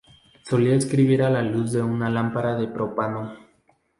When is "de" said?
1.73-1.83, 2.57-2.67